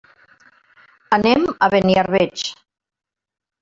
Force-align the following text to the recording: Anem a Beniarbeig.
Anem 1.19 1.47
a 1.53 1.71
Beniarbeig. 1.77 2.51